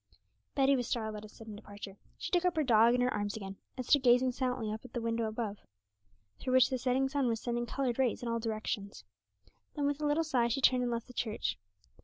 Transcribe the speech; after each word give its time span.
Betty 0.55 0.75
was 0.75 0.87
startled 0.87 1.17
at 1.17 1.21
his 1.21 1.31
sudden 1.33 1.55
departure; 1.55 1.95
she 2.17 2.31
took 2.31 2.43
up 2.43 2.55
her 2.55 2.63
dog 2.63 2.95
in 2.95 3.01
her 3.01 3.13
arms 3.13 3.37
again, 3.37 3.57
and 3.77 3.85
stood 3.85 4.01
gazing 4.01 4.31
silently 4.31 4.71
up 4.71 4.83
at 4.83 4.93
the 4.93 4.99
window 4.99 5.25
above, 5.27 5.59
through 6.39 6.53
which 6.53 6.71
the 6.71 6.79
setting 6.79 7.07
sun 7.07 7.27
was 7.27 7.39
sending 7.39 7.67
coloured 7.67 7.99
rays 7.99 8.23
in 8.23 8.27
all 8.27 8.39
directions. 8.39 9.03
Then 9.75 9.85
with 9.85 10.01
a 10.01 10.07
little 10.07 10.23
sigh 10.23 10.47
she 10.47 10.59
turned 10.59 10.81
and 10.81 10.91
left 10.91 11.05
the 11.05 11.13
church. 11.13 11.59